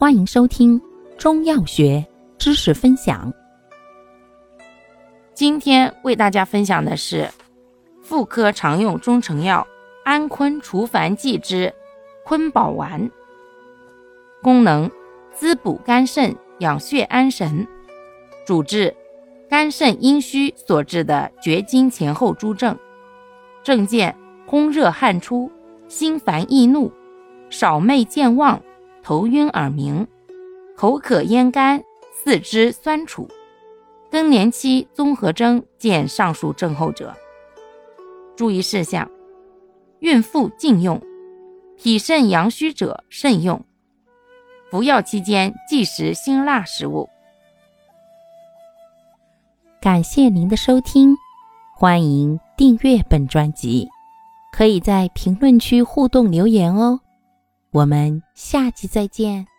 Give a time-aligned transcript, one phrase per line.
[0.00, 0.80] 欢迎收听
[1.18, 2.06] 中药学
[2.38, 3.32] 知识分享。
[5.34, 7.28] 今天为大家分享的是
[8.00, 9.66] 妇科常用中成药
[10.04, 11.74] 安坤除烦剂之
[12.24, 13.10] 坤宝丸，
[14.40, 14.88] 功能
[15.34, 17.66] 滋补肝肾、养血安神，
[18.46, 18.94] 主治
[19.50, 22.78] 肝肾阴虚所致的绝经前后诸症，
[23.64, 25.50] 症见宫热汗出、
[25.88, 26.92] 心烦易怒、
[27.50, 28.62] 少寐健忘。
[29.08, 30.06] 头晕耳鸣，
[30.76, 33.26] 口渴咽干，四肢酸楚，
[34.10, 37.16] 更年期综合征见上述症候者。
[38.36, 39.10] 注意事项：
[40.00, 41.00] 孕妇禁用，
[41.78, 43.64] 脾肾阳虚者慎用。
[44.70, 47.08] 服药期间忌食辛辣食物。
[49.80, 51.16] 感谢您的收听，
[51.74, 53.88] 欢迎订阅本专辑，
[54.52, 57.00] 可以在评论区互动留言哦。
[57.70, 59.57] 我们下期再见。